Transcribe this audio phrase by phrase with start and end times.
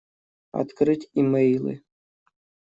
[0.61, 1.73] Открыть имейлы.